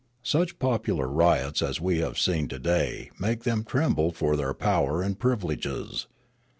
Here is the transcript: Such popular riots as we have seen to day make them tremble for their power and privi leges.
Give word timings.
Such 0.23 0.57
popular 0.57 1.07
riots 1.07 1.61
as 1.61 1.79
we 1.79 1.99
have 1.99 2.17
seen 2.17 2.47
to 2.47 2.57
day 2.57 3.11
make 3.19 3.43
them 3.43 3.63
tremble 3.63 4.11
for 4.11 4.35
their 4.35 4.55
power 4.55 5.03
and 5.03 5.19
privi 5.19 5.43
leges. 5.43 6.07